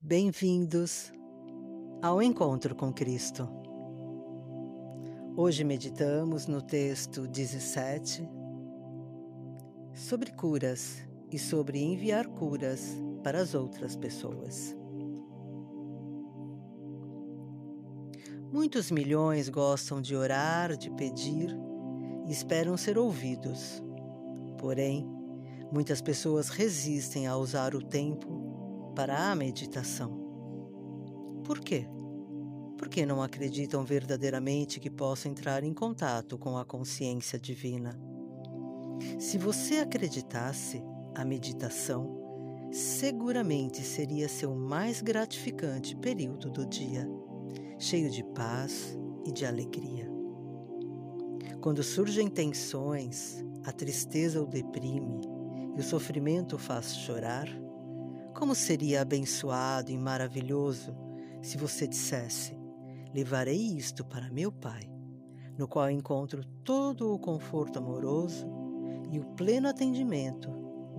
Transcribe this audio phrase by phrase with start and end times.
[0.00, 1.12] Bem-vindos
[2.00, 3.48] ao Encontro com Cristo.
[5.36, 8.26] Hoje meditamos no texto 17
[9.92, 14.74] sobre curas e sobre enviar curas para as outras pessoas.
[18.52, 21.50] Muitos milhões gostam de orar, de pedir
[22.24, 23.82] e esperam ser ouvidos.
[24.58, 25.04] Porém,
[25.72, 28.47] muitas pessoas resistem a usar o tempo
[28.98, 30.10] para a meditação.
[31.44, 31.86] Por quê?
[32.76, 37.96] Porque não acreditam verdadeiramente que possam entrar em contato com a consciência divina.
[39.16, 40.82] Se você acreditasse,
[41.14, 47.08] a meditação seguramente seria seu mais gratificante período do dia,
[47.78, 50.10] cheio de paz e de alegria.
[51.60, 55.20] Quando surgem tensões, a tristeza o deprime
[55.76, 57.46] e o sofrimento faz chorar,
[58.38, 60.96] como seria abençoado e maravilhoso
[61.42, 62.56] se você dissesse:
[63.12, 64.88] Levarei isto para meu Pai,
[65.58, 68.46] no qual encontro todo o conforto amoroso
[69.10, 70.48] e o pleno atendimento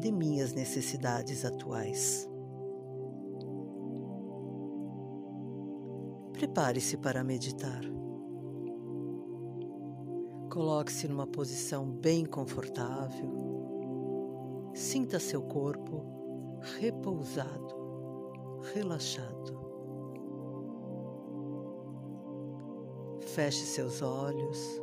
[0.00, 2.28] de minhas necessidades atuais.
[6.32, 7.82] Prepare-se para meditar.
[10.50, 13.46] Coloque-se numa posição bem confortável.
[14.74, 16.17] Sinta seu corpo
[16.78, 17.74] repousado,
[18.74, 19.58] relaxado.
[23.20, 24.82] Feche seus olhos.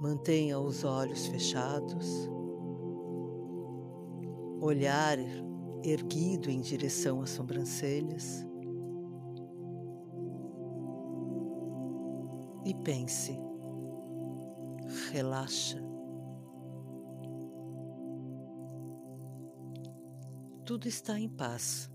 [0.00, 2.30] Mantenha os olhos fechados.
[4.60, 5.18] Olhar
[5.82, 8.46] erguido em direção às sobrancelhas.
[12.64, 13.38] E pense.
[15.12, 15.95] Relaxa.
[20.66, 21.88] Tudo está em paz.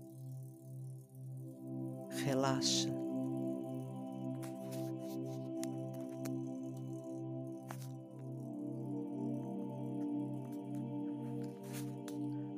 [2.24, 2.88] Relaxa.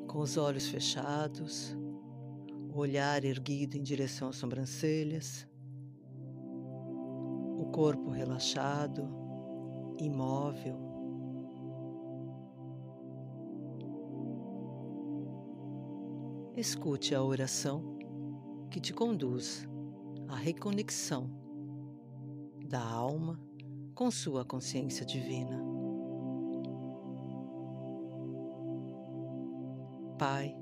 [0.06, 1.76] Com os olhos fechados,
[2.72, 5.48] o olhar erguido em direção às sobrancelhas,
[7.58, 9.08] o corpo relaxado,
[9.98, 10.83] imóvel.
[16.56, 17.98] Escute a oração
[18.70, 19.68] que te conduz
[20.28, 21.30] à reconexão
[22.68, 23.40] da alma
[23.94, 25.62] com sua consciência divina.
[30.18, 30.56] Pai,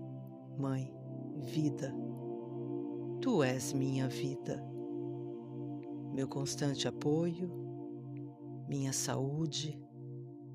[0.59, 0.95] Mãe,
[1.39, 1.95] Vida,
[3.21, 4.61] Tu és minha vida,
[6.13, 7.51] meu constante apoio,
[8.69, 9.81] minha saúde,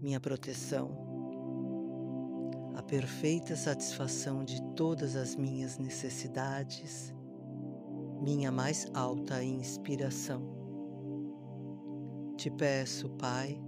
[0.01, 1.06] minha proteção
[2.87, 7.13] perfeita satisfação de todas as minhas necessidades,
[8.21, 10.41] minha mais alta inspiração.
[12.37, 13.61] Te peço, Pai,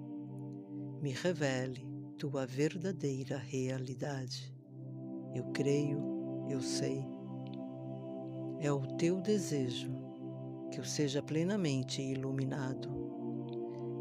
[1.02, 1.85] me revele
[2.18, 4.56] tua verdadeira realidade.
[5.36, 7.06] Eu creio, eu sei.
[8.62, 9.91] É o teu desejo
[10.72, 12.90] que eu seja plenamente iluminado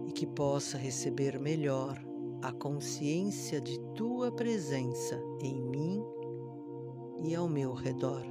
[0.07, 2.08] e que possa receber melhor
[2.43, 6.03] a consciência de tua presença em mim
[7.23, 8.23] e ao meu redor.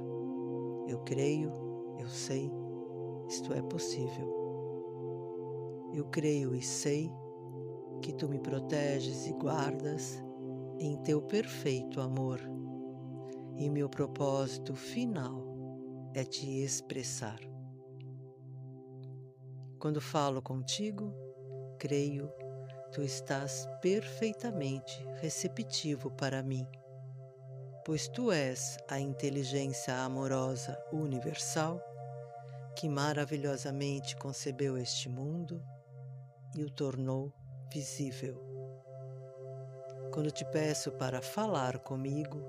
[0.86, 1.52] Eu creio,
[1.98, 2.50] eu sei,
[3.28, 4.36] isto é possível.
[5.92, 7.10] Eu creio e sei
[8.00, 10.22] que tu me proteges e guardas
[10.78, 12.40] em teu perfeito amor,
[13.56, 15.44] e meu propósito final
[16.14, 17.40] é te expressar.
[19.78, 21.12] Quando falo contigo,
[21.78, 22.30] creio
[22.92, 26.66] tu estás perfeitamente receptivo para mim,
[27.84, 31.82] pois tu és a inteligência amorosa universal
[32.74, 35.62] que maravilhosamente concebeu este mundo
[36.54, 37.32] e o tornou
[37.72, 38.40] visível.
[40.12, 42.42] Quando te peço para falar comigo,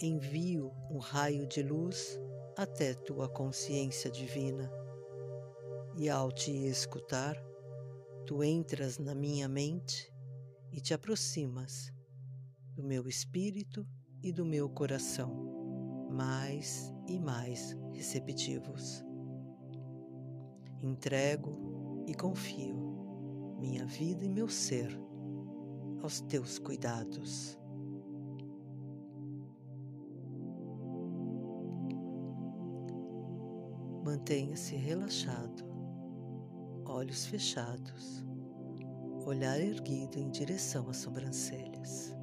[0.00, 2.18] envio um raio de luz
[2.56, 4.70] até tua consciência divina,
[5.96, 7.49] e ao te escutar,
[8.26, 10.12] tu entras na minha mente
[10.72, 11.92] e te aproximas
[12.74, 13.86] do meu espírito
[14.22, 19.04] e do meu coração, mais e mais receptivos.
[20.82, 22.76] Entrego e confio
[23.58, 24.90] minha vida e meu ser
[26.02, 27.58] aos teus cuidados.
[34.02, 35.69] Mantenha-se relaxado
[37.00, 38.22] olhos fechados,
[39.24, 42.14] olhar erguido em direção às sobrancelhas.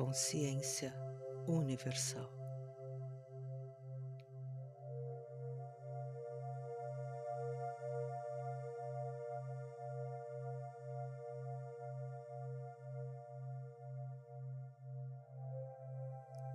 [0.00, 0.94] Consciência
[1.46, 2.26] universal.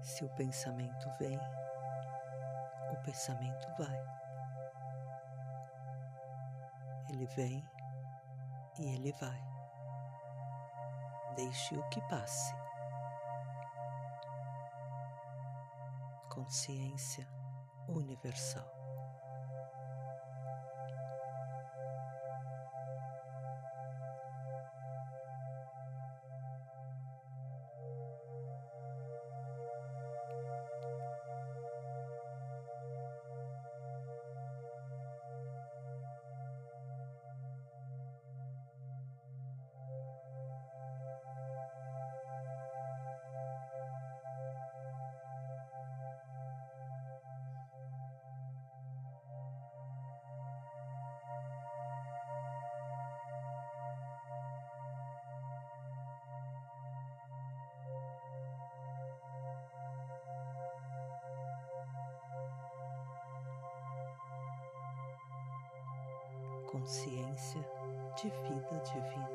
[0.01, 4.05] Se o pensamento vem, o pensamento vai.
[7.11, 7.63] Ele vem
[8.79, 9.39] e ele vai.
[11.35, 12.64] Deixe o que passe.
[16.35, 17.25] Consciência
[17.87, 18.69] universal.
[66.75, 67.61] Consciência
[68.17, 69.29] de vida divina.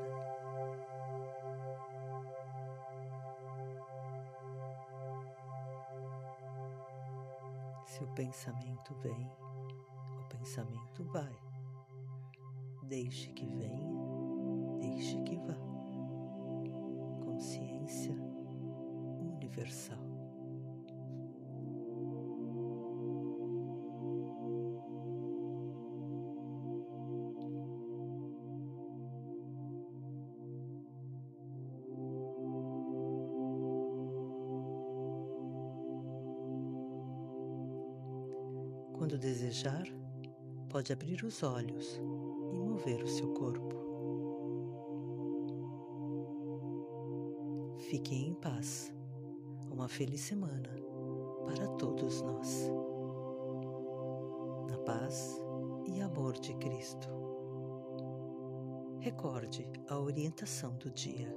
[7.87, 9.33] Se o pensamento vem,
[10.21, 11.35] o pensamento vai.
[12.83, 13.89] Deixe que venha,
[14.81, 15.57] deixe que vá.
[17.25, 18.15] Consciência
[19.19, 20.10] universal.
[39.11, 39.83] Quando desejar,
[40.69, 42.01] pode abrir os olhos
[42.53, 43.75] e mover o seu corpo.
[47.89, 48.95] Fiquem em paz.
[49.69, 50.71] Uma feliz semana
[51.45, 52.71] para todos nós.
[54.69, 55.43] Na paz
[55.89, 57.09] e amor de Cristo.
[59.01, 61.37] Recorde a orientação do dia.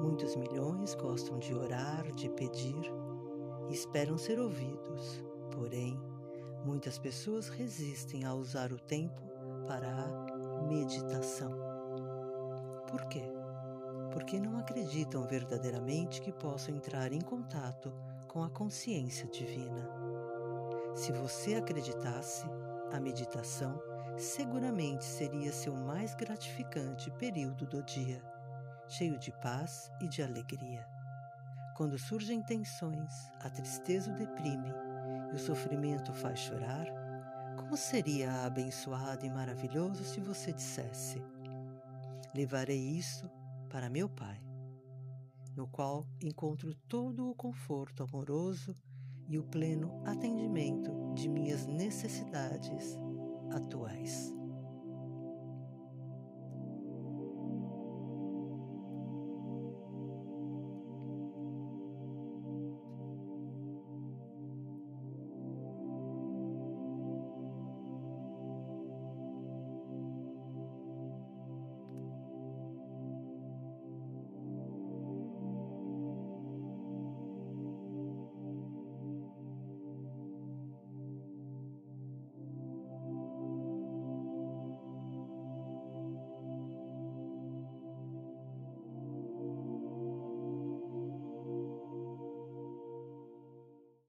[0.00, 2.90] Muitos milhões gostam de orar, de pedir
[3.68, 5.22] esperam ser ouvidos,
[5.52, 6.00] porém,
[6.66, 9.22] Muitas pessoas resistem a usar o tempo
[9.68, 11.56] para a meditação.
[12.90, 13.22] Por quê?
[14.12, 17.92] Porque não acreditam verdadeiramente que possam entrar em contato
[18.26, 19.88] com a consciência divina.
[20.96, 22.44] Se você acreditasse,
[22.92, 23.80] a meditação
[24.18, 28.20] seguramente seria seu mais gratificante período do dia,
[28.88, 30.84] cheio de paz e de alegria.
[31.76, 34.74] Quando surgem tensões, a tristeza o deprime
[35.32, 36.86] e o sofrimento faz chorar,
[37.56, 41.22] como seria abençoado e maravilhoso se você dissesse:
[42.34, 43.30] Levarei isso
[43.68, 44.40] para meu Pai,
[45.56, 48.74] no qual encontro todo o conforto amoroso
[49.28, 52.96] e o pleno atendimento de minhas necessidades
[53.50, 54.32] atuais.